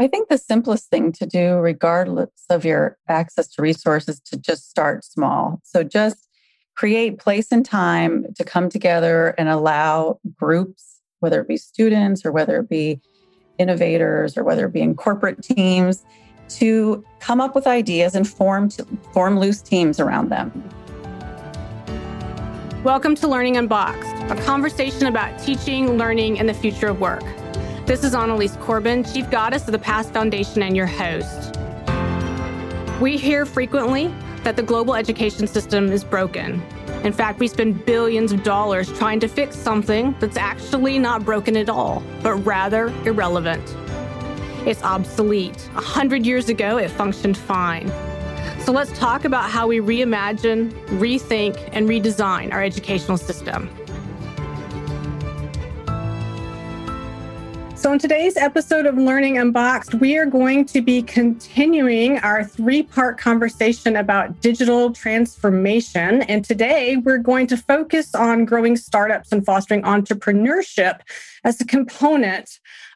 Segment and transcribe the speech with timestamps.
[0.00, 4.70] I think the simplest thing to do, regardless of your access to resources, to just
[4.70, 5.60] start small.
[5.62, 6.26] So just
[6.74, 12.32] create place and time to come together and allow groups, whether it be students or
[12.32, 12.98] whether it be
[13.58, 16.02] innovators or whether it be in corporate teams,
[16.48, 18.70] to come up with ideas and form
[19.12, 20.50] form loose teams around them.
[22.84, 27.22] Welcome to Learning Unboxed, a conversation about teaching, learning, and the future of work.
[27.90, 31.58] This is Annalise Corbin, Chief Goddess of the PAST Foundation and your host.
[33.00, 36.62] We hear frequently that the global education system is broken.
[37.02, 41.56] In fact, we spend billions of dollars trying to fix something that's actually not broken
[41.56, 43.74] at all, but rather irrelevant.
[44.68, 45.68] It's obsolete.
[45.74, 47.88] A hundred years ago, it functioned fine.
[48.60, 53.68] So let's talk about how we reimagine, rethink, and redesign our educational system.
[57.80, 62.82] So, in today's episode of Learning Unboxed, we are going to be continuing our three
[62.82, 66.20] part conversation about digital transformation.
[66.24, 71.00] And today we're going to focus on growing startups and fostering entrepreneurship
[71.42, 72.50] as a component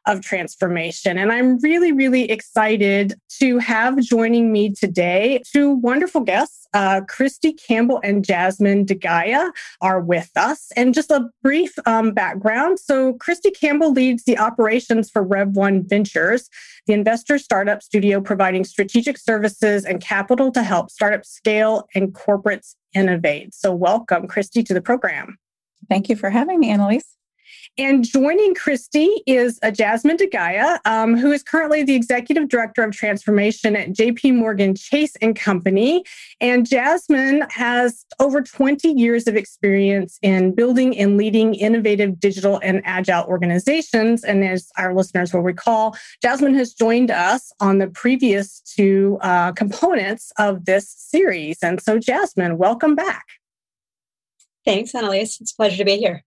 [0.07, 1.19] of transformation.
[1.19, 6.67] And I'm really, really excited to have joining me today two wonderful guests.
[6.75, 10.73] Uh, Kristy Campbell and Jasmine De Gaia are with us.
[10.77, 12.81] And just a brief um, background.
[12.81, 16.51] So, Kristy Campbell leads the operations for Rev1 Ventures,
[16.87, 22.75] the investor startup studio providing strategic services and capital to help startups scale and corporates
[22.93, 23.55] innovate.
[23.55, 25.39] So, welcome, Kristy, to the program.
[25.89, 27.15] Thank you for having me, Annalise.
[27.79, 32.83] And joining Kristy is a Jasmine De Gaia, um, who is currently the executive director
[32.83, 36.05] of transformation at JP Morgan Chase and Company.
[36.41, 42.83] And Jasmine has over 20 years of experience in building and leading innovative digital and
[42.85, 44.25] agile organizations.
[44.25, 49.53] And as our listeners will recall, Jasmine has joined us on the previous two uh,
[49.53, 51.59] components of this series.
[51.63, 53.25] And so, Jasmine, welcome back.
[54.65, 55.41] Thanks, Annalise.
[55.41, 56.25] It's a pleasure to be here.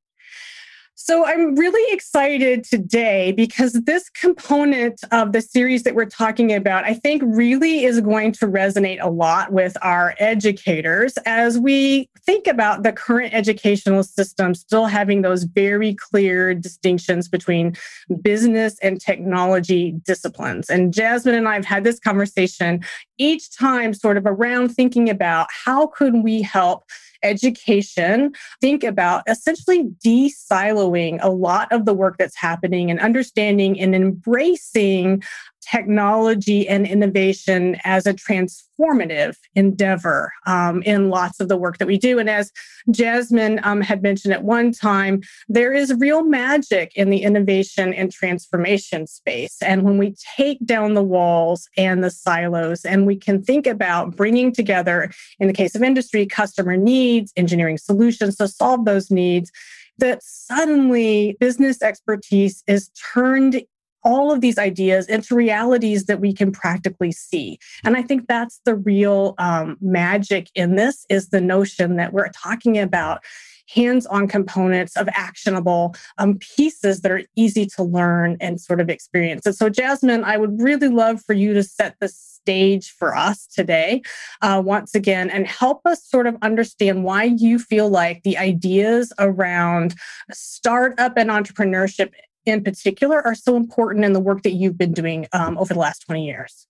[1.00, 6.86] So I'm really excited today because this component of the series that we're talking about,
[6.86, 12.48] I think really is going to resonate a lot with our educators as we think
[12.48, 17.78] about the current educational system still having those very clear distinctions between
[18.24, 20.68] business and technology disciplines.
[20.68, 22.84] And Jasmine and I have had this conversation
[23.20, 26.86] each time sort of around thinking about how could we help
[27.24, 33.80] education, think about essentially de siloing a lot of the work that's happening and understanding
[33.80, 35.24] and embracing
[35.70, 41.98] technology and innovation as a transformative endeavor um, in lots of the work that we
[41.98, 42.20] do.
[42.20, 42.52] And as
[42.92, 48.12] Jasmine um, had mentioned at one time, there is real magic in the innovation and
[48.12, 49.58] transformation space.
[49.62, 54.16] And when we take down the walls and the silos, and we can think about
[54.16, 59.52] bringing together, in the case of industry, customer needs, engineering solutions to solve those needs
[60.00, 63.62] that suddenly business expertise is turned
[64.04, 67.60] all of these ideas into realities that we can practically see.
[67.84, 72.30] And i think that's the real um, magic in this is the notion that we're
[72.30, 73.24] talking about
[73.70, 79.46] hands-on components of actionable um, pieces that are easy to learn and sort of experience.
[79.46, 82.08] And so jasmine i would really love for you to set the
[82.48, 84.02] stage for us today
[84.42, 89.12] uh, once again and help us sort of understand why you feel like the ideas
[89.20, 89.96] around
[90.32, 92.12] startup and entrepreneurship
[92.48, 95.80] in particular are so important in the work that you've been doing um, over the
[95.80, 96.68] last 20 years?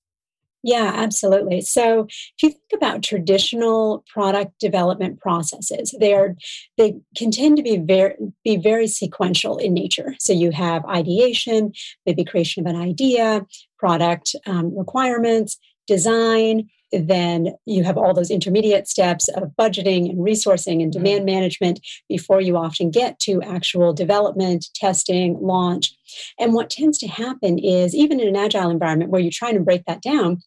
[0.63, 1.61] Yeah, absolutely.
[1.61, 6.35] So if you think about traditional product development processes, they are
[6.77, 10.15] they can tend to be very be very sequential in nature.
[10.19, 11.73] So you have ideation,
[12.05, 13.45] maybe creation of an idea,
[13.77, 20.81] product um, requirements, design, then you have all those intermediate steps of budgeting and resourcing
[20.81, 21.35] and demand mm-hmm.
[21.35, 25.93] management before you often get to actual development, testing, launch.
[26.39, 29.59] And what tends to happen is, even in an agile environment where you're trying to
[29.59, 30.41] break that down,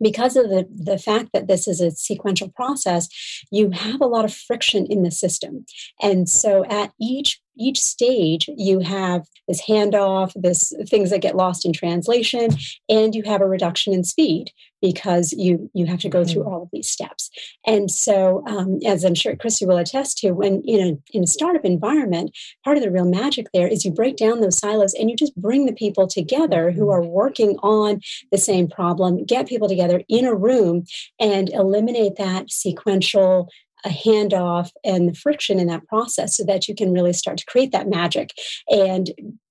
[0.00, 3.08] because of the, the fact that this is a sequential process,
[3.50, 5.64] you have a lot of friction in the system.
[6.00, 11.64] And so at each each stage you have this handoff this things that get lost
[11.64, 12.50] in translation
[12.88, 14.50] and you have a reduction in speed
[14.80, 16.52] because you you have to go through mm-hmm.
[16.52, 17.30] all of these steps
[17.66, 21.26] and so um, as i'm sure kristy will attest to when in a in a
[21.26, 25.10] startup environment part of the real magic there is you break down those silos and
[25.10, 26.90] you just bring the people together who mm-hmm.
[26.90, 28.00] are working on
[28.30, 30.84] the same problem get people together in a room
[31.20, 33.48] and eliminate that sequential
[33.84, 37.46] a handoff and the friction in that process so that you can really start to
[37.46, 38.32] create that magic
[38.68, 39.10] and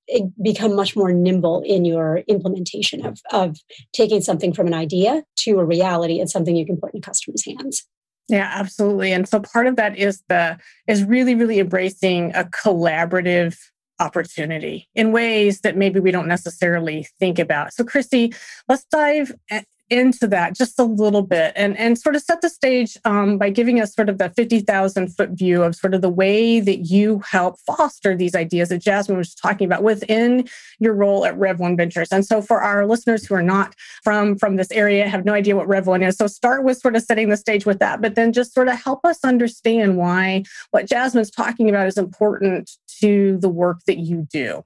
[0.09, 3.57] eh, become much more nimble in your implementation of, of
[3.93, 7.45] taking something from an idea to a reality and something you can put in customers'
[7.45, 7.85] hands.
[8.29, 9.11] Yeah, absolutely.
[9.11, 10.57] And so part of that is the
[10.87, 13.57] is really, really embracing a collaborative
[13.99, 17.73] opportunity in ways that maybe we don't necessarily think about.
[17.73, 18.35] So, Kristy,
[18.67, 22.49] let's dive eh, into that just a little bit and, and sort of set the
[22.49, 26.09] stage um, by giving us sort of the 50,000 foot view of sort of the
[26.09, 30.47] way that you help foster these ideas that Jasmine was talking about within
[30.79, 32.09] your role at Rev1 Ventures.
[32.11, 35.55] And so for our listeners who are not from, from this area, have no idea
[35.55, 36.15] what Rev1 is.
[36.15, 38.81] So start with sort of setting the stage with that, but then just sort of
[38.81, 42.71] help us understand why what Jasmine's talking about is important
[43.01, 44.63] to the work that you do.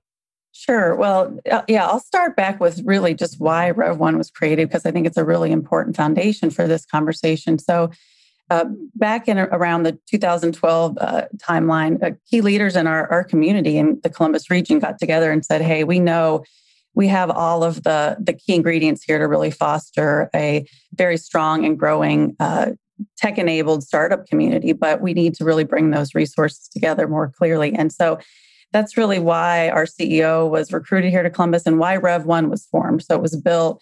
[0.58, 0.96] Sure.
[0.96, 4.92] Well, uh, yeah, I'll start back with really just why Rev1 was created because I
[4.92, 7.60] think it's a really important foundation for this conversation.
[7.60, 7.92] So,
[8.50, 8.64] uh,
[8.96, 14.00] back in around the 2012 uh, timeline, uh, key leaders in our, our community in
[14.02, 16.46] the Columbus region got together and said, "Hey, we know
[16.94, 21.66] we have all of the the key ingredients here to really foster a very strong
[21.66, 22.72] and growing." Uh,
[23.18, 27.74] tech enabled startup community, but we need to really bring those resources together more clearly.
[27.74, 28.20] And so
[28.76, 33.04] that's really why our CEO was recruited here to Columbus and why Rev1 was formed.
[33.04, 33.82] So it was built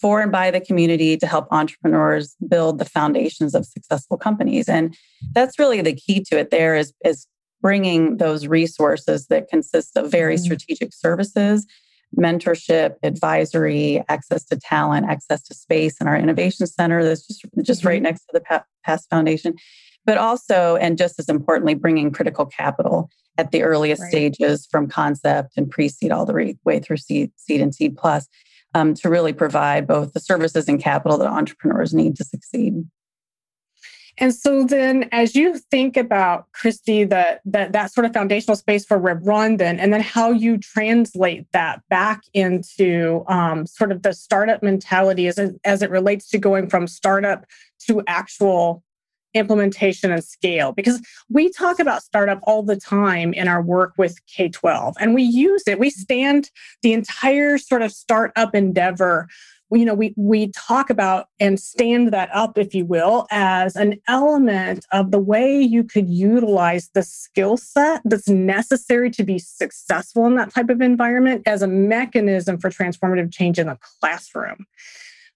[0.00, 4.68] for and by the community to help entrepreneurs build the foundations of successful companies.
[4.68, 4.96] And
[5.32, 7.26] that's really the key to it there is, is
[7.60, 10.44] bringing those resources that consist of very mm-hmm.
[10.44, 11.66] strategic services,
[12.16, 17.80] mentorship, advisory, access to talent, access to space in our innovation center that's just, just
[17.80, 17.88] mm-hmm.
[17.88, 19.54] right next to the PAST Foundation.
[20.04, 24.10] But also, and just as importantly, bringing critical capital at the earliest right.
[24.10, 28.28] stages from concept and pre-seed all the way through seed, seed and seed plus
[28.74, 32.84] um, to really provide both the services and capital that entrepreneurs need to succeed.
[34.18, 38.84] And so then as you think about Kristy, that that that sort of foundational space
[38.84, 44.12] for Rev1 then, and then how you translate that back into um, sort of the
[44.12, 47.46] startup mentality as, as it relates to going from startup
[47.86, 48.82] to actual
[49.34, 54.18] implementation and scale because we talk about startup all the time in our work with
[54.26, 55.78] K 12 and we use it.
[55.78, 56.50] We stand
[56.82, 59.28] the entire sort of startup endeavor.
[59.72, 64.00] You know, we, we talk about and stand that up, if you will, as an
[64.08, 70.26] element of the way you could utilize the skill set that's necessary to be successful
[70.26, 74.66] in that type of environment as a mechanism for transformative change in the classroom.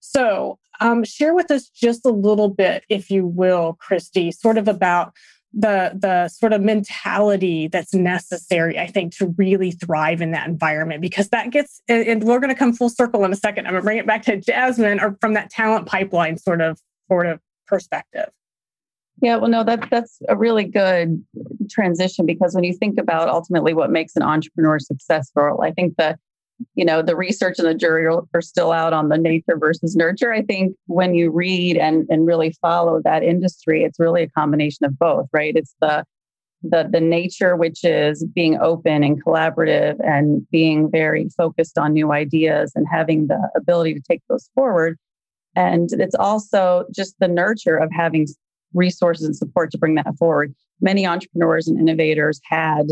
[0.06, 4.68] So, um, share with us just a little bit, if you will, Kristy, sort of
[4.68, 5.14] about
[5.54, 11.00] the the sort of mentality that's necessary i think to really thrive in that environment
[11.00, 13.64] because that gets and we're going to come full circle in a second.
[13.64, 16.80] I'm going to bring it back to jasmine or from that talent pipeline sort of
[17.06, 18.30] sort of perspective.
[19.22, 21.24] Yeah well no that that's a really good
[21.70, 26.18] transition because when you think about ultimately what makes an entrepreneur successful i think the
[26.74, 30.32] you know the research and the jury are, still out on the nature versus nurture.
[30.32, 34.86] I think when you read and and really follow that industry it's really a combination
[34.86, 35.54] of both right?
[35.56, 36.04] It's the
[36.62, 42.12] the the nature which is being open and collaborative and being very focused on new
[42.12, 44.98] ideas and having the ability to take those forward.
[45.56, 48.26] And it's also just the nurture of having
[48.72, 50.54] resources and support to bring that forward.
[50.80, 52.86] Many entrepreneurs and innovators had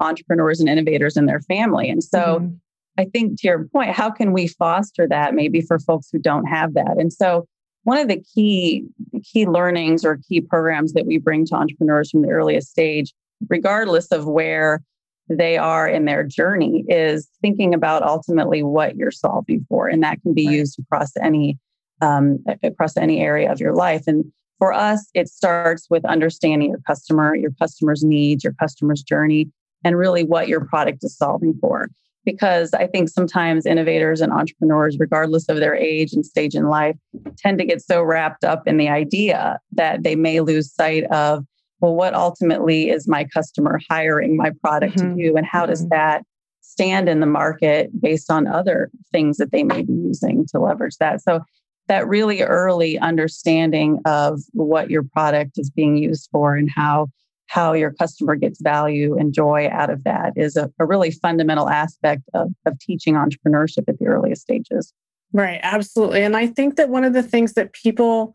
[0.00, 1.88] entrepreneurs and innovators in their family.
[1.88, 2.54] And so mm-hmm
[2.98, 6.46] I think to your point, how can we foster that maybe for folks who don't
[6.46, 6.96] have that?
[6.98, 7.46] And so
[7.84, 8.84] one of the key
[9.22, 13.14] key learnings or key programs that we bring to entrepreneurs from the earliest stage,
[13.48, 14.82] regardless of where
[15.30, 20.20] they are in their journey, is thinking about ultimately what you're solving for, and that
[20.22, 20.56] can be right.
[20.56, 21.56] used across any
[22.02, 24.04] um, across any area of your life.
[24.08, 24.24] And
[24.58, 29.48] for us, it starts with understanding your customer, your customer's needs, your customer's journey,
[29.84, 31.88] and really what your product is solving for
[32.28, 36.94] because I think sometimes innovators and entrepreneurs, regardless of their age and stage in life,
[37.38, 41.46] tend to get so wrapped up in the idea that they may lose sight of,
[41.80, 45.16] well, what ultimately is my customer hiring my product mm-hmm.
[45.16, 45.36] to do?
[45.38, 45.70] And how mm-hmm.
[45.70, 46.22] does that
[46.60, 50.96] stand in the market based on other things that they may be using to leverage
[51.00, 51.22] that?
[51.22, 51.40] So,
[51.86, 57.08] that really early understanding of what your product is being used for and how
[57.48, 61.68] how your customer gets value and joy out of that is a, a really fundamental
[61.68, 64.92] aspect of, of teaching entrepreneurship at the earliest stages.
[65.32, 66.22] Right, absolutely.
[66.22, 68.34] And I think that one of the things that people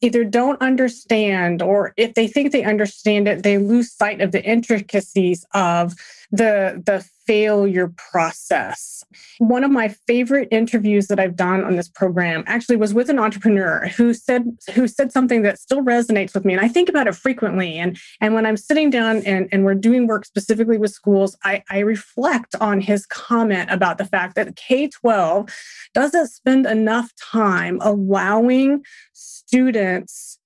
[0.00, 4.44] either don't understand or if they think they understand it they lose sight of the
[4.44, 5.94] intricacies of
[6.30, 9.04] the the failure process.
[9.38, 13.18] One of my favorite interviews that i've done on this program actually was with an
[13.18, 14.44] entrepreneur who said
[14.74, 17.78] who said something that still resonates with me and i think about it frequently.
[17.78, 21.62] And and when i'm sitting down and, and we're doing work specifically with schools I,
[21.70, 25.50] I reflect on his comment about the fact that k-12
[25.94, 30.38] doesn't spend enough time allowing students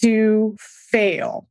[0.00, 1.48] to fail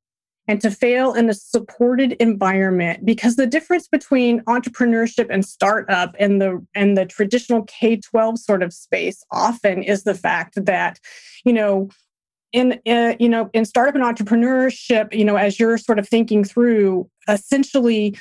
[0.47, 6.41] and to fail in a supported environment because the difference between entrepreneurship and startup and
[6.41, 10.99] the and the traditional K-12 sort of space often is the fact that
[11.43, 11.89] you know
[12.51, 17.09] in you know in startup and entrepreneurship you know as you're sort of thinking through
[17.27, 18.15] essentially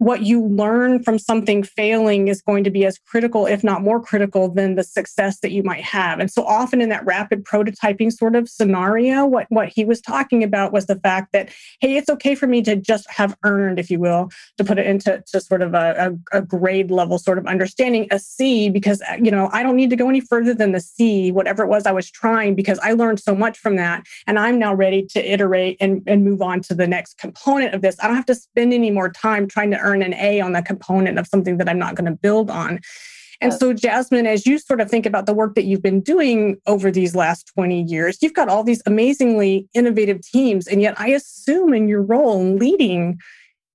[0.00, 4.00] what you learn from something failing is going to be as critical, if not more
[4.00, 6.18] critical, than the success that you might have.
[6.18, 10.42] And so often in that rapid prototyping sort of scenario, what, what he was talking
[10.42, 11.50] about was the fact that,
[11.82, 14.86] hey, it's okay for me to just have earned, if you will, to put it
[14.86, 19.02] into to sort of a, a, a grade level sort of understanding, a C, because,
[19.02, 21.68] uh, you know, I don't need to go any further than the C, whatever it
[21.68, 24.06] was I was trying, because I learned so much from that.
[24.26, 27.82] And I'm now ready to iterate and, and move on to the next component of
[27.82, 27.96] this.
[28.02, 30.52] I don't have to spend any more time trying to earn earn an A on
[30.52, 32.80] the component of something that I'm not going to build on.
[33.42, 36.58] And so, Jasmine, as you sort of think about the work that you've been doing
[36.66, 40.66] over these last 20 years, you've got all these amazingly innovative teams.
[40.66, 43.18] And yet, I assume in your role in leading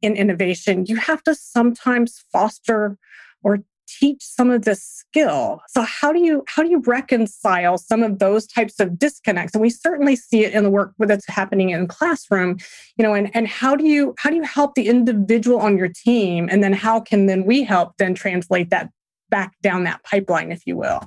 [0.03, 2.95] in innovation, you have to sometimes foster
[3.41, 5.61] or teach some of this skill.
[5.69, 9.53] So how do you how do you reconcile some of those types of disconnects?
[9.53, 12.57] And we certainly see it in the work that's happening in classroom
[12.97, 15.89] you know and and how do you how do you help the individual on your
[15.89, 16.47] team?
[16.51, 18.89] And then how can then we help then translate that
[19.29, 21.01] back down that pipeline if you will?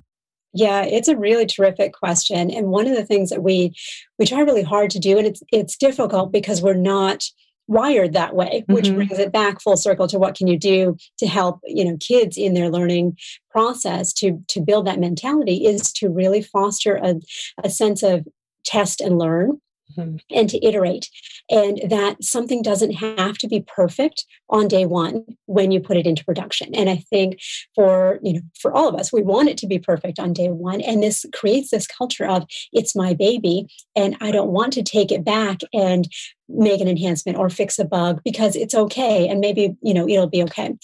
[0.55, 2.51] Yeah, it's a really terrific question.
[2.51, 3.75] And one of the things that we
[4.19, 7.25] we try really hard to do, and it's it's difficult because we're not
[7.69, 8.97] wired that way which mm-hmm.
[8.97, 12.37] brings it back full circle to what can you do to help you know kids
[12.37, 13.17] in their learning
[13.51, 17.15] process to to build that mentality is to really foster a,
[17.63, 18.27] a sense of
[18.65, 19.61] test and learn
[19.97, 20.17] mm-hmm.
[20.31, 21.09] and to iterate.
[21.51, 26.07] And that something doesn't have to be perfect on day one when you put it
[26.07, 26.75] into production.
[26.75, 27.41] And I think
[27.75, 30.49] for, you know, for all of us, we want it to be perfect on day
[30.49, 30.81] one.
[30.81, 35.11] And this creates this culture of it's my baby and I don't want to take
[35.11, 36.09] it back and
[36.49, 40.27] make an enhancement or fix a bug because it's okay and maybe you know it'll
[40.27, 40.75] be okay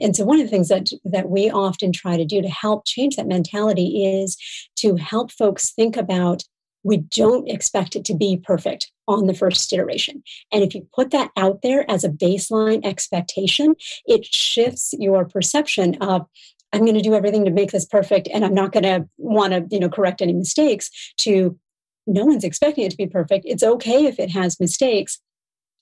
[0.00, 2.84] and so one of the things that that we often try to do to help
[2.86, 4.36] change that mentality is
[4.76, 6.42] to help folks think about
[6.82, 10.22] we don't expect it to be perfect on the first iteration.
[10.52, 13.74] And if you put that out there as a baseline expectation,
[14.06, 16.26] it shifts your perception of,
[16.72, 19.52] I'm going to do everything to make this perfect and I'm not going to want
[19.52, 21.58] to, you know, correct any mistakes to
[22.06, 23.44] no one's expecting it to be perfect.
[23.46, 25.20] It's okay if it has mistakes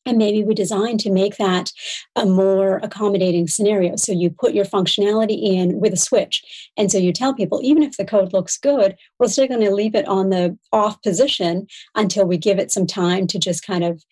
[0.07, 1.73] and maybe we design to make that
[2.16, 3.97] a more accommodating scenario.
[3.97, 6.71] So you put your functionality in with a switch.
[6.76, 9.75] And so you tell people, even if the code looks good, we're still going to
[9.75, 13.85] leave it on the off position until we give it some time to just kind
[13.85, 14.02] of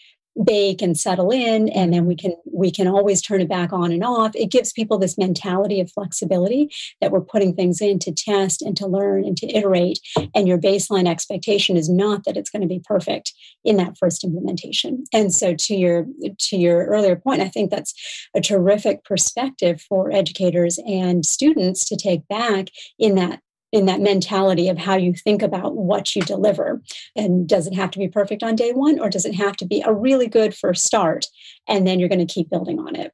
[0.45, 3.93] bake and settle in and then we can we can always turn it back on
[3.93, 4.35] and off.
[4.35, 8.77] It gives people this mentality of flexibility that we're putting things in to test and
[8.77, 9.99] to learn and to iterate.
[10.35, 13.33] And your baseline expectation is not that it's going to be perfect
[13.65, 15.05] in that first implementation.
[15.13, 16.07] And so to your
[16.39, 17.95] to your earlier point i think that's
[18.35, 22.69] a terrific perspective for educators and students to take back
[22.99, 23.41] in that
[23.73, 26.81] in that mentality of how you think about what you deliver.
[27.15, 29.67] And does it have to be perfect on day one, or does it have to
[29.67, 31.27] be a really good first start?
[31.67, 33.13] And then you're going to keep building on it.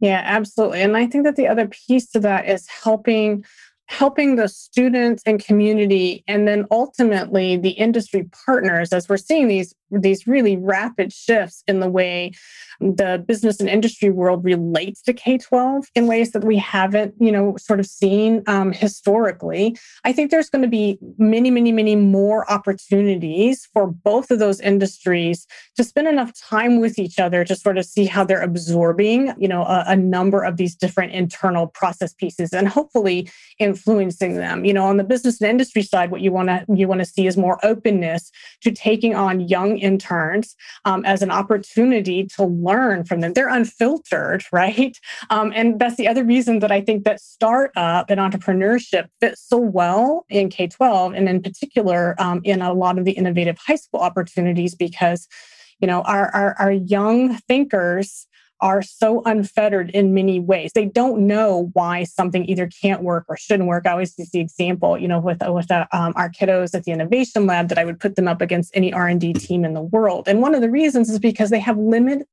[0.00, 0.82] Yeah, absolutely.
[0.82, 3.44] And I think that the other piece to that is helping
[3.88, 9.72] helping the students and community and then ultimately the industry partners as we're seeing these
[9.90, 12.32] these really rapid shifts in the way
[12.80, 17.56] the business and industry world relates to K-12 in ways that we haven't, you know,
[17.56, 19.76] sort of seen um, historically.
[20.04, 24.60] I think there's going to be many, many, many more opportunities for both of those
[24.60, 29.34] industries to spend enough time with each other to sort of see how they're absorbing,
[29.38, 34.64] you know, a, a number of these different internal process pieces and hopefully influencing them.
[34.64, 37.06] You know, on the business and industry side, what you want to you want to
[37.06, 38.30] see is more openness
[38.62, 43.32] to taking on young interns um, as an opportunity to learn from them.
[43.32, 44.96] They're unfiltered, right?
[45.30, 49.58] Um, and that's the other reason that I think that startup and entrepreneurship fits so
[49.58, 53.76] well in K 12 and in particular um, in a lot of the innovative high
[53.76, 55.28] school opportunities because
[55.80, 58.26] you know our, our, our young thinkers
[58.60, 60.72] are so unfettered in many ways.
[60.74, 63.86] They don't know why something either can't work or shouldn't work.
[63.86, 66.92] I always use the example, you know, with with uh, um, our kiddos at the
[66.92, 69.74] innovation lab that I would put them up against any R and D team in
[69.74, 70.26] the world.
[70.28, 72.26] And one of the reasons is because they have limit,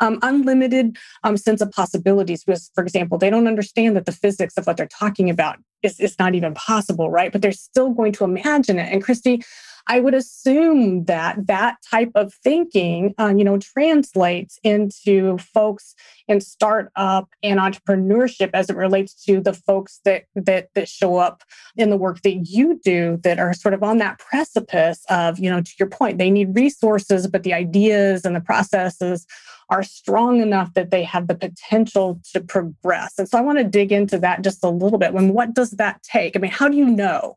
[0.00, 2.44] um, unlimited um, sense of possibilities.
[2.44, 6.00] Because, for example, they don't understand that the physics of what they're talking about is,
[6.00, 7.32] is not even possible, right?
[7.32, 8.92] But they're still going to imagine it.
[8.92, 9.44] And Kristy,
[9.88, 15.94] I would assume that that type of thinking, uh, you know, translates into folks
[16.28, 21.44] in startup and entrepreneurship as it relates to the folks that that that show up
[21.76, 25.50] in the work that you do that are sort of on that precipice of, you
[25.50, 29.26] know, to your point, they need resources, but the ideas and the processes
[29.68, 33.14] are strong enough that they have the potential to progress.
[33.18, 35.12] And so I want to dig into that just a little bit.
[35.12, 36.36] When what does that take?
[36.36, 37.36] I mean, how do you know?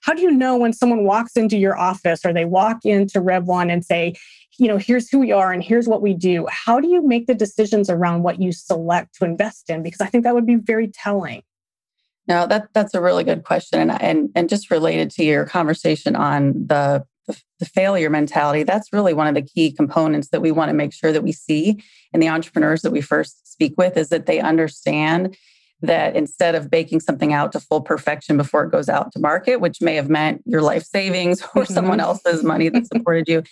[0.00, 3.70] How do you know when someone walks into your office or they walk into Rev1
[3.70, 4.14] and say,
[4.58, 6.46] you know, here's who we are and here's what we do?
[6.50, 9.82] How do you make the decisions around what you select to invest in?
[9.82, 11.42] Because I think that would be very telling.
[12.28, 16.14] No, that that's a really good question, and and and just related to your conversation
[16.14, 17.04] on the
[17.58, 18.62] the failure mentality.
[18.62, 21.32] That's really one of the key components that we want to make sure that we
[21.32, 25.36] see in the entrepreneurs that we first speak with is that they understand
[25.82, 29.56] that instead of baking something out to full perfection before it goes out to market,
[29.60, 31.72] which may have meant your life savings or mm-hmm.
[31.72, 33.42] someone else's money that supported you,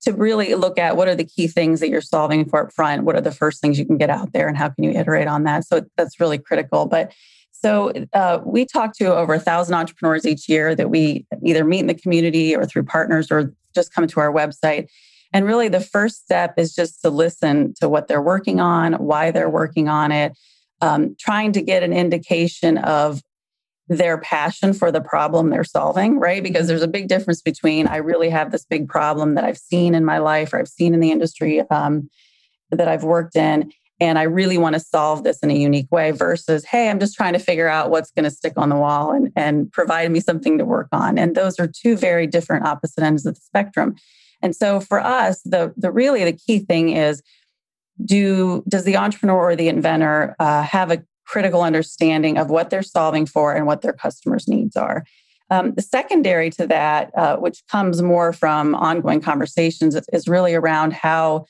[0.00, 3.02] to really look at what are the key things that you're solving for up front,
[3.02, 5.26] what are the first things you can get out there, and how can you iterate
[5.26, 5.64] on that.
[5.64, 6.86] So that's really critical.
[6.86, 7.12] But
[7.50, 11.80] so uh, we talk to over a thousand entrepreneurs each year that we either meet
[11.80, 14.86] in the community or through partners or just come to our website.
[15.32, 19.30] And really, the first step is just to listen to what they're working on, why
[19.30, 20.38] they're working on it,
[20.80, 23.22] um, trying to get an indication of
[23.88, 26.42] their passion for the problem they're solving, right?
[26.42, 29.94] Because there's a big difference between I really have this big problem that I've seen
[29.94, 32.10] in my life or I've seen in the industry um,
[32.70, 36.12] that I've worked in, and I really want to solve this in a unique way
[36.12, 39.10] versus, hey, I'm just trying to figure out what's going to stick on the wall
[39.10, 41.18] and, and provide me something to work on.
[41.18, 43.96] And those are two very different opposite ends of the spectrum.
[44.40, 47.22] And so for us, the, the really the key thing is
[48.04, 52.82] do does the entrepreneur or the inventor uh, have a critical understanding of what they're
[52.82, 55.04] solving for and what their customers' needs are?
[55.50, 60.54] Um, the secondary to that, uh, which comes more from ongoing conversations, is, is really
[60.54, 61.46] around how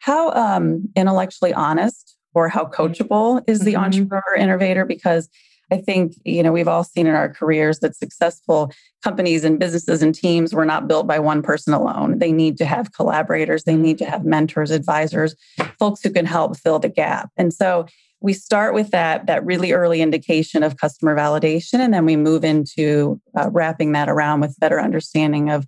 [0.00, 3.84] how um, intellectually honest or how coachable is the mm-hmm.
[3.84, 5.28] entrepreneur innovator because
[5.70, 8.72] I think, you know, we've all seen in our careers that successful
[9.02, 12.18] companies and businesses and teams were not built by one person alone.
[12.18, 15.34] They need to have collaborators, they need to have mentors, advisors,
[15.78, 17.30] folks who can help fill the gap.
[17.36, 17.86] And so
[18.20, 22.44] we start with that that really early indication of customer validation and then we move
[22.44, 25.64] into uh, wrapping that around with better understanding of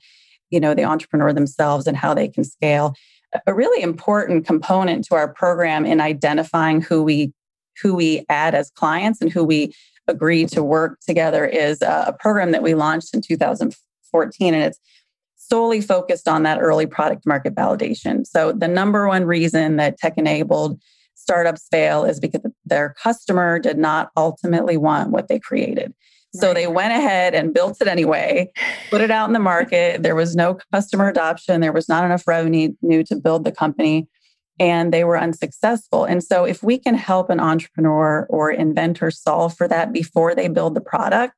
[0.51, 2.95] you know the entrepreneur themselves and how they can scale
[3.47, 7.33] a really important component to our program in identifying who we
[7.81, 9.73] who we add as clients and who we
[10.09, 14.79] agree to work together is a program that we launched in 2014, and it's
[15.37, 18.27] solely focused on that early product market validation.
[18.27, 20.81] So, the number one reason that tech enabled
[21.15, 25.95] startups fail is because their customer did not ultimately want what they created.
[26.35, 26.55] So right.
[26.55, 28.51] they went ahead and built it anyway,
[28.91, 30.03] put it out in the market.
[30.03, 31.61] There was no customer adoption.
[31.61, 32.73] There was not enough revenue
[33.05, 34.09] to build the company
[34.63, 36.05] and they were unsuccessful.
[36.05, 40.47] And so, if we can help an entrepreneur or inventor solve for that before they
[40.47, 41.35] build the product,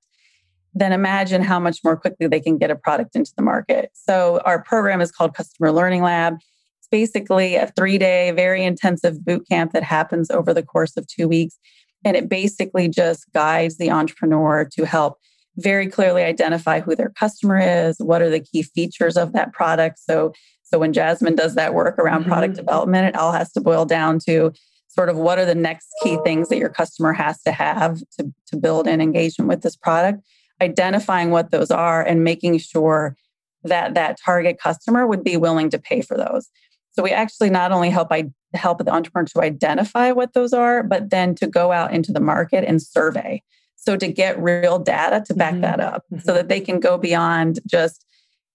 [0.75, 3.91] then imagine how much more quickly they can get a product into the market.
[3.95, 6.35] So, our program is called Customer Learning Lab.
[6.81, 11.07] It's basically a three day, very intensive boot camp that happens over the course of
[11.07, 11.59] two weeks.
[12.05, 15.17] And it basically just guides the entrepreneur to help
[15.57, 19.99] very clearly identify who their customer is, what are the key features of that product.
[19.99, 20.35] So,
[20.65, 22.31] so when Jasmine does that work around mm-hmm.
[22.31, 24.53] product development, it all has to boil down to
[24.89, 28.33] sort of what are the next key things that your customer has to have to,
[28.47, 30.21] to build an engagement with this product,
[30.63, 33.17] identifying what those are and making sure
[33.65, 36.49] that that target customer would be willing to pay for those.
[36.93, 40.83] So we actually not only help I help the entrepreneur to identify what those are,
[40.83, 43.43] but then to go out into the market and survey.
[43.75, 45.63] So to get real data to back mm-hmm.
[45.63, 48.04] that up so that they can go beyond just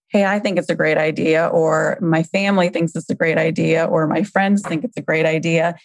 [0.09, 3.85] hey, I think it's a great idea, or my family thinks it's a great idea,
[3.85, 5.75] or my friends think it's a great idea,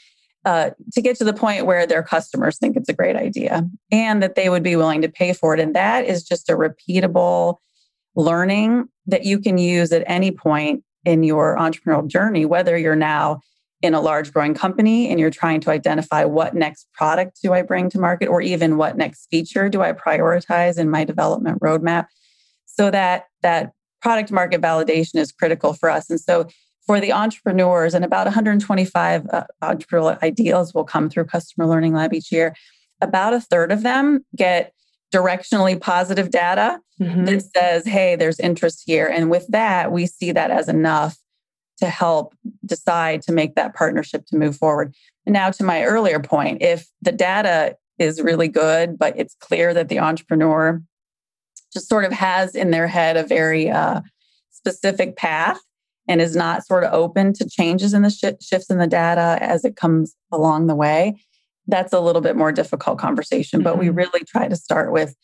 [0.45, 4.23] uh, to get to the point where their customers think it's a great idea and
[4.23, 5.61] that they would be willing to pay for it.
[5.61, 7.57] And that is just a repeatable
[8.17, 13.41] learning that you can use at any point in your entrepreneurial journey, whether you're now
[13.83, 17.61] in a large growing company and you're trying to identify what next product do I
[17.61, 22.07] bring to market, or even what next feature do I prioritize in my development roadmap.
[22.65, 23.74] So that that
[24.05, 26.11] product market validation is critical for us.
[26.11, 26.47] And so
[26.87, 32.13] for the entrepreneurs, and about 125 uh, entrepreneurial ideals will come through Customer Learning Lab
[32.13, 32.55] each year.
[33.01, 34.75] About a third of them get
[35.13, 37.25] directionally positive data mm-hmm.
[37.25, 39.07] that says, hey, there's interest here.
[39.07, 41.17] And with that, we see that as enough
[41.79, 42.35] to help
[42.67, 44.95] decide to make that partnership to move forward.
[45.27, 49.89] Now, to my earlier point, if the data is really good, but it's clear that
[49.89, 50.83] the entrepreneur
[51.75, 54.01] just sort of has in their head a very uh,
[54.51, 55.61] specific path
[56.09, 59.39] and is not sort of open to changes in the sh- shifts in the data
[59.41, 61.17] as it comes along the way,
[61.67, 63.61] that's a little bit more difficult conversation.
[63.61, 63.65] Mm-hmm.
[63.65, 63.97] But we mm-hmm.
[63.97, 65.15] really try to start with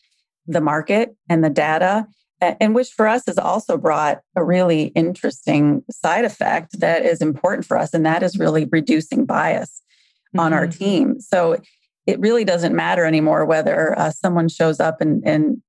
[0.47, 2.07] the market and the data,
[2.41, 7.65] and which for us has also brought a really interesting side effect that is important
[7.65, 9.81] for us, and that is really reducing bias
[10.29, 10.39] mm-hmm.
[10.39, 10.83] on our mm-hmm.
[10.83, 11.19] team.
[11.19, 11.61] So
[12.07, 15.61] it really doesn't matter anymore whether uh, someone shows up and, and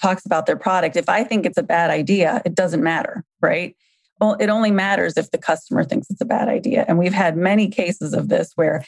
[0.00, 0.96] talks about their product.
[0.96, 3.76] If I think it's a bad idea, it doesn't matter, right?
[4.20, 6.84] Well, it only matters if the customer thinks it's a bad idea.
[6.88, 8.84] And we've had many cases of this where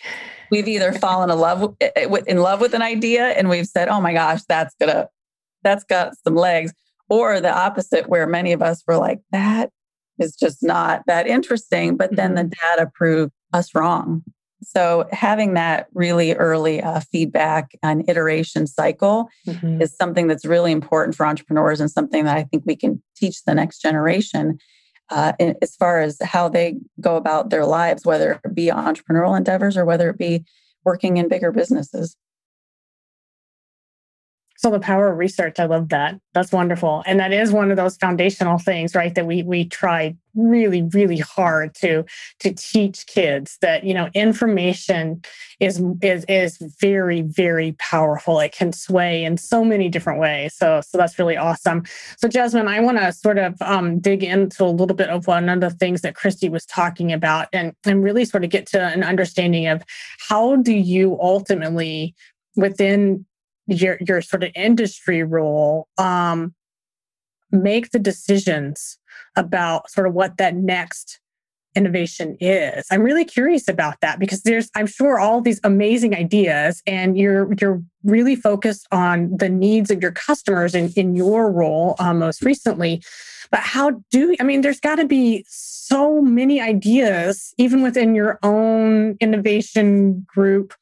[0.51, 3.67] we've either fallen in love eh, eh, with, in love with an idea and we've
[3.67, 5.09] said, "Oh my gosh, that's gonna
[5.63, 6.73] that's got some legs,"
[7.09, 9.71] or the opposite, where many of us were like, "That
[10.19, 12.77] is just not that interesting," but then the mm-hmm.
[12.77, 14.25] data proved us wrong.
[14.63, 19.81] So having that really early uh, feedback and iteration cycle mm-hmm.
[19.81, 23.45] is something that's really important for entrepreneurs and something that I think we can teach
[23.45, 24.59] the next generation
[25.11, 29.77] uh, as far as how they go about their lives, whether it be entrepreneurial endeavors
[29.77, 30.45] or whether it be
[30.85, 32.17] working in bigger businesses.
[34.61, 36.21] So the power of research, I love that.
[36.35, 37.03] That's wonderful.
[37.07, 39.15] And that is one of those foundational things, right?
[39.15, 42.05] That we we try really, really hard to
[42.41, 45.23] to teach kids that, you know, information
[45.61, 48.39] is is is very, very powerful.
[48.39, 50.55] It can sway in so many different ways.
[50.55, 51.85] So so that's really awesome.
[52.19, 55.49] So Jasmine, I want to sort of um, dig into a little bit of one
[55.49, 58.83] of the things that Kristy was talking about and, and really sort of get to
[58.83, 59.83] an understanding of
[60.29, 62.15] how do you ultimately
[62.57, 63.25] within
[63.71, 66.55] your your sort of industry role um,
[67.51, 68.99] make the decisions
[69.37, 71.21] about sort of what that next
[71.77, 72.85] innovation is.
[72.91, 77.53] I'm really curious about that because there's i'm sure all these amazing ideas and you're
[77.61, 82.43] you're really focused on the needs of your customers in, in your role um, most
[82.43, 83.03] recently.
[83.53, 88.39] But how do i mean there's got to be so many ideas even within your
[88.43, 90.75] own innovation group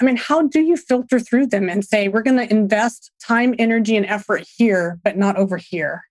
[0.00, 3.54] I mean, how do you filter through them and say, we're going to invest time,
[3.58, 6.02] energy, and effort here, but not over here?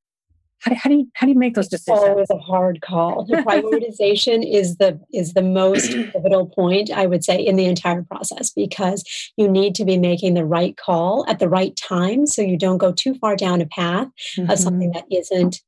[0.60, 2.00] How do, how do you how do you make those decisions?
[2.02, 3.26] It's always a hard call.
[3.26, 8.02] The prioritization is the is the most pivotal point, I would say, in the entire
[8.02, 9.04] process because
[9.38, 12.80] you need to be making the right call at the right time, so you don't
[12.80, 14.50] go too far down a path mm-hmm.
[14.50, 15.62] of something that isn't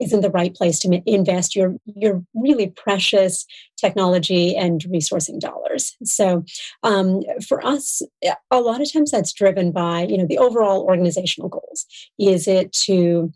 [0.00, 5.96] isn't the right place to invest your your really precious technology and resourcing dollars.
[6.04, 6.44] So
[6.82, 8.02] um, for us,
[8.50, 11.86] a lot of times that's driven by you know the overall organizational goals.
[12.18, 13.32] Is it to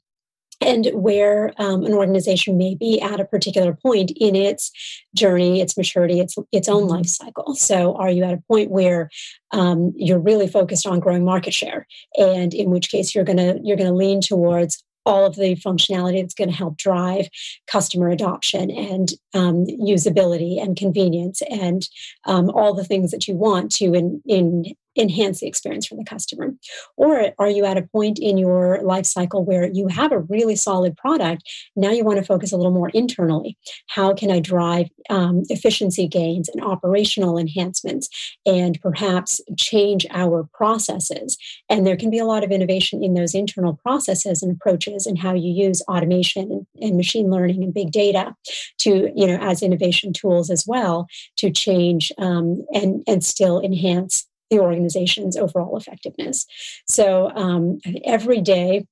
[0.61, 4.70] and where um, an organization may be at a particular point in its
[5.14, 7.55] journey, its maturity, its its own life cycle.
[7.55, 9.11] So, are you at a point where
[9.50, 13.77] um, you're really focused on growing market share, and in which case you're gonna you're
[13.77, 17.29] gonna lean towards all of the functionality that's going to help drive
[17.67, 21.88] customer adoption and um, usability and convenience and
[22.27, 24.64] um, all the things that you want to in, in
[24.97, 26.55] enhance the experience for the customer?
[26.97, 30.57] Or are you at a point in your life cycle where you have a really
[30.57, 31.43] solid product?
[31.77, 33.57] Now you want to focus a little more internally.
[33.89, 38.09] How can I drive um, efficiency gains and operational enhancements
[38.47, 41.37] and perhaps change our processes?
[41.69, 45.19] And there can be a lot of innovation in those internal processes and approaches and
[45.19, 48.35] how you use automation and, machine learning and big data
[48.79, 54.27] to, you know, as innovation tools as well to change um, and, and still enhance
[54.55, 56.47] the organization's overall effectiveness.
[56.88, 58.87] So um, every day,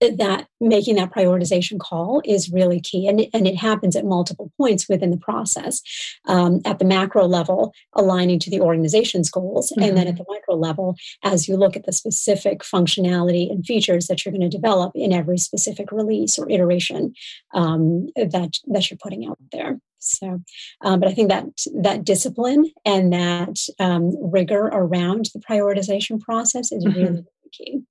[0.00, 4.88] that making that prioritization call is really key and, and it happens at multiple points
[4.88, 5.82] within the process
[6.26, 9.88] um, at the macro level aligning to the organization's goals mm-hmm.
[9.88, 14.06] and then at the micro level as you look at the specific functionality and features
[14.06, 17.14] that you're going to develop in every specific release or iteration
[17.54, 20.40] um, that that you're putting out there so,
[20.80, 21.44] um, but I think that
[21.82, 26.98] that discipline and that um, rigor around the prioritization process is mm-hmm.
[26.98, 27.82] really key.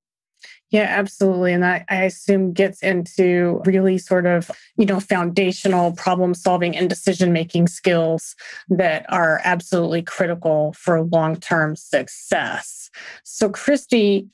[0.72, 1.54] Yeah, absolutely.
[1.54, 6.88] And that I assume gets into really sort of, you know, foundational problem solving and
[6.88, 8.36] decision making skills
[8.70, 12.92] that are absolutely critical for long term success.
[13.24, 14.28] So, Kristy,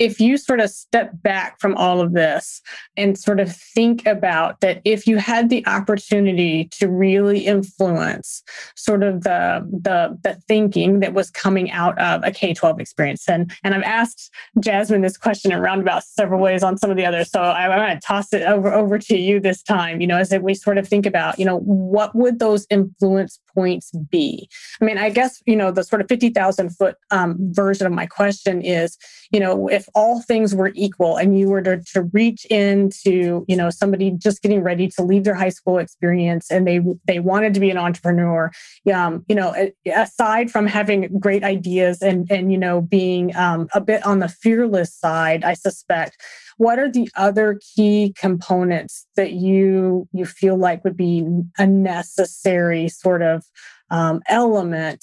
[0.00, 2.62] if you sort of step back from all of this
[2.96, 8.42] and sort of think about that if you had the opportunity to really influence
[8.74, 13.52] sort of the the, the thinking that was coming out of a K-12 experience and
[13.62, 17.30] and I've asked Jasmine this question in roundabout several ways on some of the others
[17.30, 20.16] so I, I'm going to toss it over over to you this time you know
[20.16, 24.48] as we sort of think about you know what would those influence points be
[24.80, 28.06] I mean I guess you know the sort of 50,000 foot um, version of my
[28.06, 28.96] question is
[29.30, 33.56] you know if all things were equal and you were to, to reach into you
[33.56, 37.54] know somebody just getting ready to leave their high school experience and they they wanted
[37.54, 38.50] to be an entrepreneur
[38.92, 39.54] um, you know
[39.94, 44.28] aside from having great ideas and and you know being um, a bit on the
[44.28, 46.16] fearless side i suspect
[46.60, 52.86] what are the other key components that you you feel like would be a necessary
[52.86, 53.46] sort of
[53.88, 55.02] um, element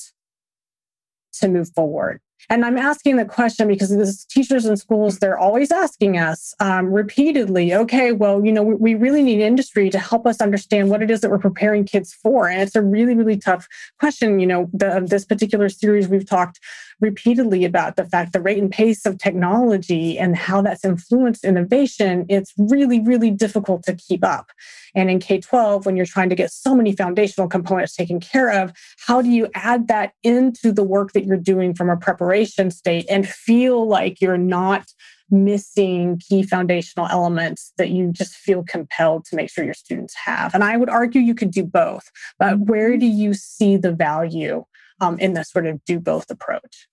[1.33, 5.69] to move forward and I'm asking the question because the teachers in schools, they're always
[5.69, 10.25] asking us um, repeatedly, okay, well, you know, we, we, really need industry to help
[10.25, 12.47] us understand what it is that we're preparing kids for.
[12.47, 13.67] And it's a really, really tough
[13.99, 14.39] question.
[14.39, 16.59] You know, the, this particular series, we've talked
[16.99, 22.25] repeatedly about the fact the rate and pace of technology and how that's influenced innovation.
[22.29, 24.51] It's really, really difficult to keep up.
[24.95, 28.49] And in K 12, when you're trying to get so many foundational components taken care
[28.49, 28.73] of,
[29.05, 33.05] how do you add that into the work that you're doing from a preparation state
[33.09, 34.85] and feel like you're not
[35.29, 40.53] missing key foundational elements that you just feel compelled to make sure your students have?
[40.55, 42.99] And I would argue you could do both, but where mm-hmm.
[42.99, 44.65] do you see the value
[45.01, 46.87] um, in the sort of do both approach?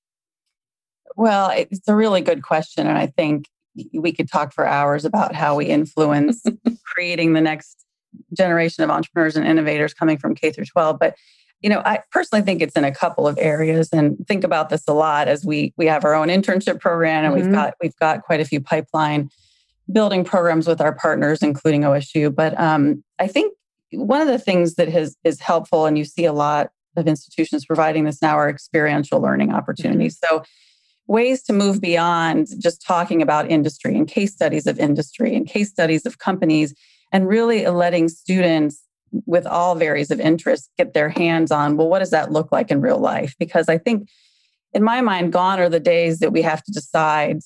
[1.16, 2.86] Well, it's a really good question.
[2.86, 3.48] And I think
[3.92, 6.42] we could talk for hours about how we influence
[6.84, 7.84] creating the next
[8.36, 10.98] generation of entrepreneurs and innovators coming from K through 12.
[10.98, 11.16] But
[11.60, 14.84] you know, I personally think it's in a couple of areas and think about this
[14.86, 17.46] a lot as we we have our own internship program and mm-hmm.
[17.46, 19.30] we've got we've got quite a few pipeline
[19.92, 22.34] building programs with our partners, including OSU.
[22.34, 23.54] But um, I think
[23.92, 27.64] one of the things that has is helpful, and you see a lot of institutions
[27.64, 30.18] providing this now, are experiential learning opportunities.
[30.18, 30.38] Mm-hmm.
[30.38, 30.44] So
[31.06, 35.70] ways to move beyond just talking about industry and case studies of industry and case
[35.70, 36.74] studies of companies
[37.12, 38.82] and really letting students
[39.26, 42.70] with all varies of interest get their hands on well what does that look like
[42.70, 44.08] in real life because i think
[44.72, 47.38] in my mind gone are the days that we have to decide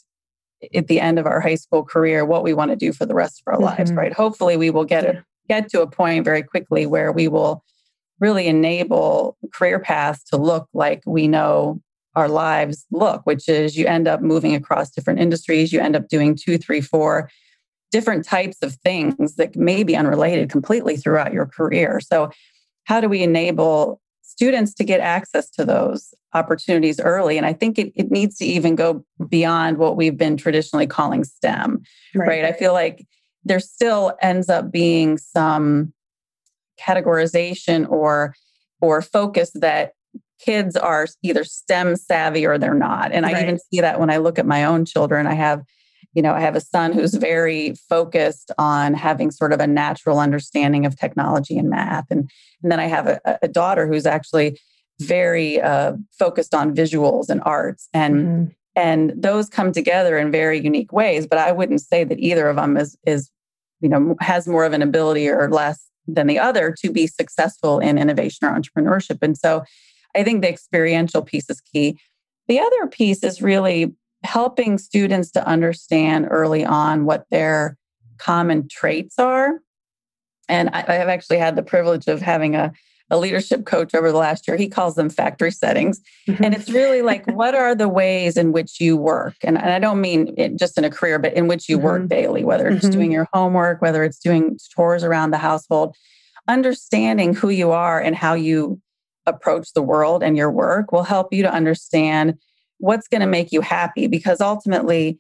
[0.74, 3.14] at the end of our high school career what we want to do for the
[3.14, 3.76] rest of our mm-hmm.
[3.76, 7.28] lives right hopefully we will get it get to a point very quickly where we
[7.28, 7.62] will
[8.20, 11.81] really enable career paths to look like we know
[12.14, 16.09] our lives look which is you end up moving across different industries you end up
[16.09, 17.28] doing two three four
[17.90, 22.00] different types of things that may be unrelated completely throughout your career.
[22.00, 22.31] So,
[22.85, 27.37] how do we enable students to get access to those opportunities early?
[27.37, 31.24] And I think it, it needs to even go beyond what we've been traditionally calling
[31.24, 31.83] STEM,
[32.14, 32.28] right?
[32.28, 32.44] right?
[32.44, 33.07] I feel like
[33.44, 35.92] there still ends up being some
[36.80, 38.34] categorization or
[38.80, 39.92] or focus that
[40.40, 43.12] kids are either STEM savvy or they're not.
[43.12, 45.26] And I even see that when I look at my own children.
[45.26, 45.62] I have
[46.14, 50.18] you know, I have a son who's very focused on having sort of a natural
[50.18, 52.06] understanding of technology and math.
[52.10, 52.30] And,
[52.62, 54.58] and then I have a, a daughter who's actually
[55.00, 57.88] very uh, focused on visuals and arts.
[57.92, 58.44] And mm-hmm.
[58.74, 61.26] and those come together in very unique ways.
[61.26, 63.30] But I wouldn't say that either of them is is,
[63.80, 67.79] you know, has more of an ability or less than the other to be successful
[67.79, 69.18] in innovation or entrepreneurship.
[69.23, 69.62] And so
[70.16, 71.99] I think the experiential piece is key.
[72.49, 73.94] The other piece is really
[74.25, 77.77] helping students to understand early on what their
[78.16, 79.61] common traits are.
[80.49, 82.73] And I, have actually had the privilege of having a,
[83.11, 84.57] a leadership coach over the last year.
[84.57, 86.01] He calls them factory settings.
[86.29, 86.44] Mm-hmm.
[86.44, 89.37] And it's really like, what are the ways in which you work?
[89.42, 91.87] And, and I don't mean just in a career, but in which you mm-hmm.
[91.87, 92.92] work daily, whether it's mm-hmm.
[92.92, 95.97] doing your homework, whether it's doing chores around the household,
[96.47, 98.81] understanding who you are and how you
[99.27, 102.35] approach the world and your work will help you to understand
[102.79, 105.18] what's going to make you happy because ultimately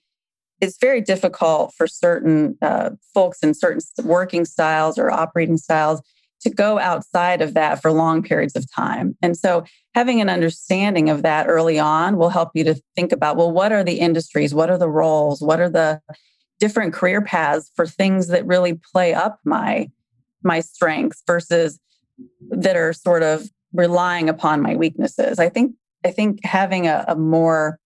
[0.60, 6.00] it's very difficult for certain uh, folks in certain working styles or operating styles
[6.42, 9.16] to go outside of that for long periods of time.
[9.22, 13.36] And so having an understanding of that early on will help you to think about
[13.36, 16.00] well what are the industries, what are the roles, what are the
[16.60, 19.88] different career paths for things that really play up my
[20.42, 21.80] my strengths versus
[22.50, 25.38] that are sort of relying upon my weaknesses.
[25.38, 25.74] I think
[26.04, 27.78] I think having a, a more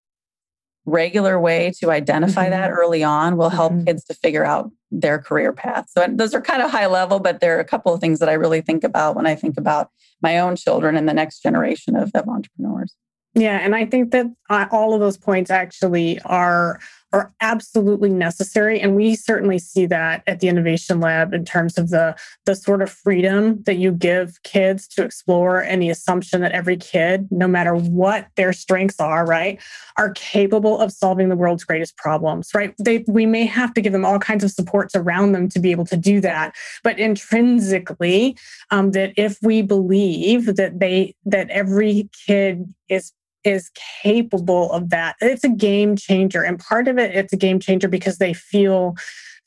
[0.85, 2.51] regular way to identify mm-hmm.
[2.51, 3.85] that early on will help mm-hmm.
[3.85, 5.85] kids to figure out their career path.
[5.89, 8.29] So those are kind of high level, but there are a couple of things that
[8.29, 9.89] I really think about when I think about
[10.21, 12.93] my own children and the next generation of, of entrepreneurs.
[13.35, 16.79] Yeah, and I think that uh, all of those points actually are
[17.13, 18.81] are absolutely necessary.
[18.81, 22.81] And we certainly see that at the Innovation Lab in terms of the, the sort
[22.81, 27.47] of freedom that you give kids to explore and the assumption that every kid, no
[27.47, 29.61] matter what their strengths are, right,
[29.97, 32.73] are capable of solving the world's greatest problems, right?
[32.79, 35.69] They, we may have to give them all kinds of supports around them to be
[35.69, 36.55] able to do that.
[36.83, 38.35] But intrinsically,
[38.71, 43.11] um, that if we believe that they, that every kid is
[43.43, 43.71] is
[44.03, 45.15] capable of that.
[45.21, 46.43] It's a game changer.
[46.43, 48.95] And part of it, it's a game changer because they feel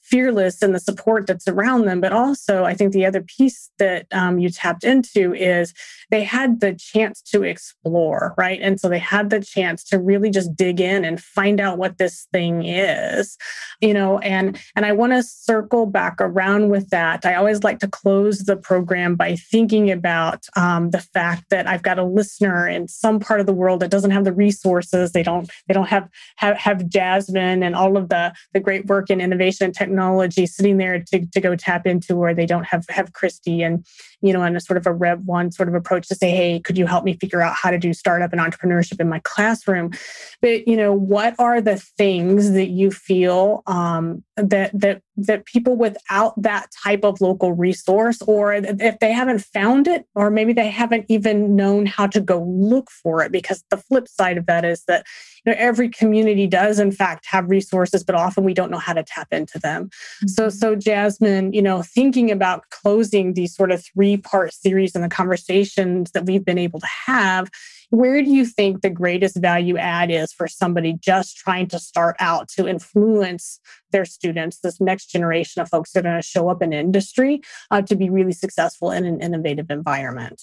[0.08, 2.00] fearless and the support that's around them.
[2.00, 5.74] But also, I think the other piece that um, you tapped into is
[6.10, 8.60] they had the chance to explore, right?
[8.62, 11.98] And so they had the chance to really just dig in and find out what
[11.98, 13.36] this thing is,
[13.80, 14.18] you know.
[14.20, 17.26] And and I want to circle back around with that.
[17.26, 21.82] I always like to close the program by thinking about um, the fact that I've
[21.82, 25.12] got a listener in some part of the world that doesn't have the resources.
[25.12, 29.10] They don't they don't have have, have Jasmine and all of the the great work
[29.10, 32.64] in innovation and technology technology sitting there to, to go tap into where they don't
[32.64, 33.86] have have Kristy and
[34.20, 36.78] you know, and a sort of a Rev1 sort of approach to say, hey, could
[36.78, 39.92] you help me figure out how to do startup and entrepreneurship in my classroom?
[40.40, 45.76] But you know, what are the things that you feel um, that that that people
[45.76, 50.70] without that type of local resource, or if they haven't found it, or maybe they
[50.70, 54.64] haven't even known how to go look for it, because the flip side of that
[54.64, 55.04] is that
[55.44, 58.92] you know, every community does in fact have resources, but often we don't know how
[58.92, 59.84] to tap into them.
[59.84, 60.28] Mm-hmm.
[60.28, 64.94] So, so Jasmine, you know, thinking about closing these sort of three three part series
[64.94, 67.50] and the conversations that we've been able to have,
[67.90, 72.16] where do you think the greatest value add is for somebody just trying to start
[72.18, 73.60] out to influence
[73.92, 77.40] their students, this next generation of folks that are going to show up in industry
[77.70, 80.42] uh, to be really successful in an innovative environment?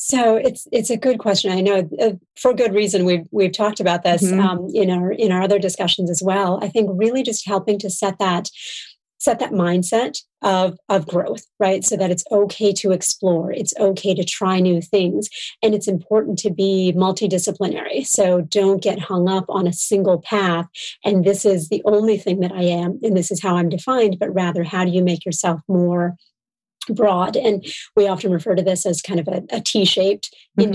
[0.00, 1.50] So it's it's a good question.
[1.50, 4.38] I know uh, for good reason we've we've talked about this mm-hmm.
[4.38, 6.60] um, in our in our other discussions as well.
[6.62, 8.48] I think really just helping to set that
[9.18, 11.84] set that mindset of of growth right?
[11.84, 15.28] So that it's okay to explore it's okay to try new things
[15.62, 18.06] and it's important to be multidisciplinary.
[18.06, 20.66] So don't get hung up on a single path
[21.04, 24.18] and this is the only thing that i am and this is how i'm defined
[24.18, 26.16] but rather how do you make yourself more
[26.88, 27.36] broad?
[27.36, 27.64] And
[27.96, 30.72] we often refer to this as kind of a a t-shaped mm-hmm.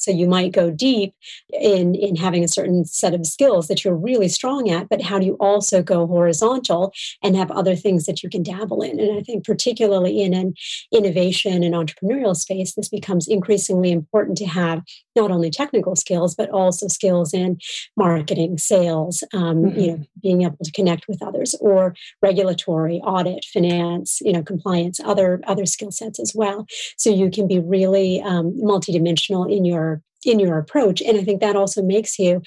[0.00, 1.14] So you might go deep
[1.52, 5.18] in, in having a certain set of skills that you're really strong at, but how
[5.18, 8.98] do you also go horizontal and have other things that you can dabble in?
[8.98, 10.54] And I think particularly in an
[10.90, 14.82] innovation and entrepreneurial space, this becomes increasingly important to have
[15.14, 17.58] not only technical skills, but also skills in
[17.96, 19.78] marketing, sales, um, mm-hmm.
[19.78, 24.98] you know, being able to connect with others or regulatory, audit, finance, you know, compliance,
[25.00, 26.66] other, other skill sets as well.
[26.96, 29.89] So you can be really um, multidimensional in your
[30.24, 31.00] in your approach.
[31.02, 32.42] And I think that also makes you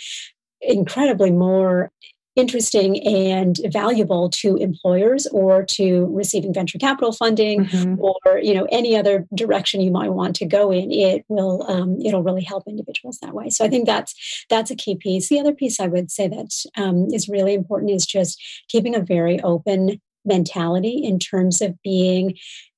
[0.62, 1.91] incredibly more
[2.36, 7.95] interesting and valuable to employers or to receiving venture capital funding mm-hmm.
[7.99, 11.99] or you know any other direction you might want to go in it will um,
[12.03, 15.39] it'll really help individuals that way so i think that's that's a key piece the
[15.39, 19.39] other piece i would say that um, is really important is just keeping a very
[19.41, 22.36] open mentality in terms of being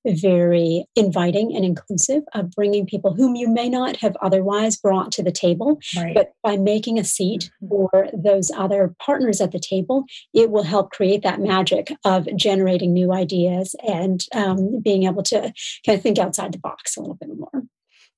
[0.08, 5.24] very inviting and inclusive of bringing people whom you may not have otherwise brought to
[5.24, 5.80] the table.
[5.98, 6.14] Right.
[6.14, 7.68] But by making a seat mm-hmm.
[7.68, 12.94] for those other partners at the table, it will help create that magic of generating
[12.94, 15.54] new ideas and um, being able to
[15.86, 17.64] kind of think outside the box a little bit more.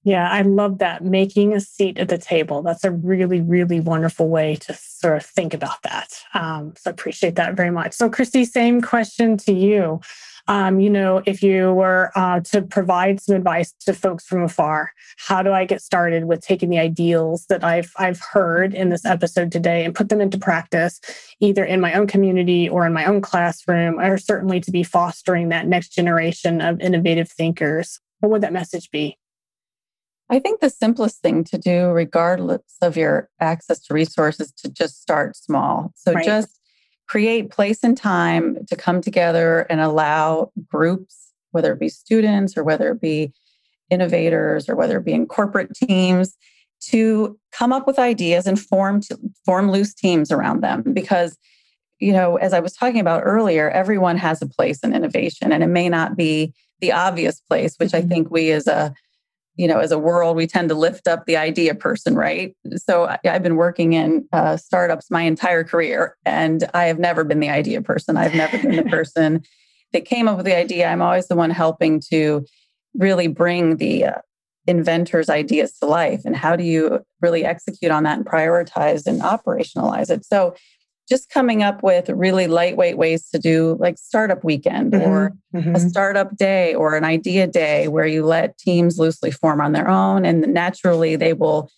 [0.03, 1.03] Yeah, I love that.
[1.03, 2.61] Making a seat at the table.
[2.61, 6.13] That's a really, really wonderful way to sort of think about that.
[6.33, 7.93] Um, so appreciate that very much.
[7.93, 9.99] So, Kristy, same question to you.
[10.49, 14.93] Um, you know, if you were uh, to provide some advice to folks from afar,
[15.17, 19.03] how do I get started with taking the ideals that I've I've heard in this
[19.03, 21.01] episode today and put them into practice,
[21.41, 25.49] either in my own community or in my own classroom, or certainly to be fostering
[25.49, 27.99] that next generation of innovative thinkers?
[28.21, 29.17] What would that message be?
[30.29, 35.01] I think the simplest thing to do, regardless of your access to resources, to just
[35.01, 35.93] start small.
[35.95, 36.25] So right.
[36.25, 36.59] just
[37.07, 42.63] create place and time to come together and allow groups, whether it be students or
[42.63, 43.31] whether it be
[43.89, 46.35] innovators or whether it be in corporate teams,
[46.79, 51.37] to come up with ideas and form to form loose teams around them because
[51.99, 55.63] you know as i was talking about earlier everyone has a place in innovation and
[55.63, 58.09] it may not be the obvious place which i mm-hmm.
[58.09, 58.93] think we as a
[59.57, 62.55] you know, as a world, we tend to lift up the idea person, right?
[62.75, 67.23] So I, have been working in uh, startups my entire career, and I have never
[67.23, 68.17] been the idea person.
[68.17, 69.43] I've never been the person
[69.93, 70.87] that came up with the idea.
[70.87, 72.45] I'm always the one helping to
[72.93, 74.21] really bring the uh,
[74.67, 76.21] inventors' ideas to life.
[76.23, 80.23] And how do you really execute on that and prioritize and operationalize it?
[80.23, 80.55] So
[81.07, 85.09] just coming up with really lightweight ways to do like startup weekend mm-hmm.
[85.09, 85.75] or mm-hmm.
[85.75, 89.89] a startup day or an idea day where you let teams loosely form on their
[89.89, 91.69] own and naturally they will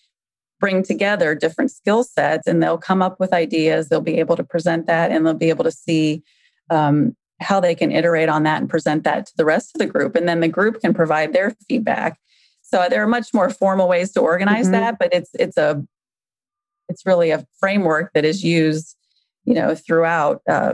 [0.59, 4.43] bring together different skill sets and they'll come up with ideas they'll be able to
[4.43, 6.23] present that and they'll be able to see
[6.69, 9.85] um, how they can iterate on that and present that to the rest of the
[9.85, 12.19] group and then the group can provide their feedback
[12.61, 14.73] so there are much more formal ways to organize mm-hmm.
[14.73, 15.85] that but it's it's a
[16.89, 18.95] it's really a framework that is used
[19.45, 20.73] you know throughout uh,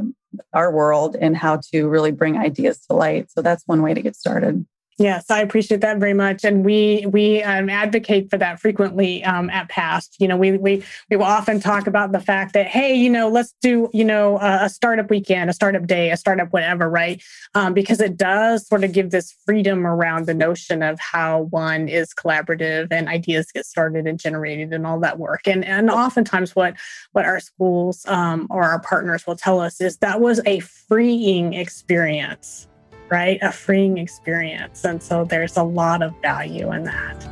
[0.53, 3.31] our world and how to really bring ideas to light.
[3.31, 4.65] So that's one way to get started
[4.97, 9.49] Yes, I appreciate that very much, and we we um, advocate for that frequently um,
[9.49, 10.15] at PAST.
[10.19, 13.27] You know, we we we will often talk about the fact that hey, you know,
[13.27, 17.21] let's do you know a, a startup weekend, a startup day, a startup whatever, right?
[17.55, 21.89] Um, because it does sort of give this freedom around the notion of how one
[21.89, 25.45] is collaborative and ideas get started and generated and all that work.
[25.45, 26.75] And and oftentimes, what
[27.11, 31.53] what our schools um, or our partners will tell us is that was a freeing
[31.53, 32.69] experience
[33.09, 33.39] right?
[33.41, 34.83] A freeing experience.
[34.83, 37.27] And so there's a lot of value in that.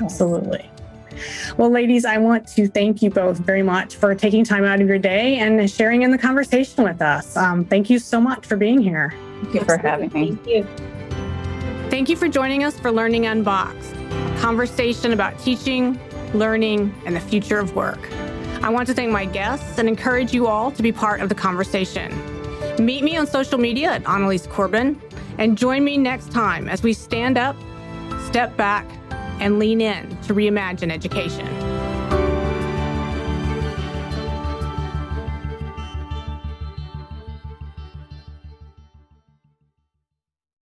[0.00, 0.70] Absolutely.
[1.56, 4.88] Well, ladies, I want to thank you both very much for taking time out of
[4.88, 7.36] your day and sharing in the conversation with us.
[7.36, 9.14] Um, thank you so much for being here.
[9.42, 10.34] Thank you for having me.
[10.34, 10.66] Thank you.
[11.90, 16.00] Thank you for joining us for Learning Unboxed, a conversation about teaching,
[16.32, 18.10] learning, and the future of work.
[18.62, 21.34] I want to thank my guests and encourage you all to be part of the
[21.34, 22.12] conversation.
[22.84, 25.00] Meet me on social media at Annalise Corbin
[25.38, 27.56] and join me next time as we stand up,
[28.26, 28.86] step back,
[29.40, 31.73] and lean in to reimagine education.